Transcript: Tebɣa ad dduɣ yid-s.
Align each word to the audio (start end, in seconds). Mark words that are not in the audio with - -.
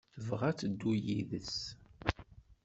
Tebɣa 0.13 0.43
ad 0.51 0.59
dduɣ 0.71 0.95
yid-s. 1.05 1.55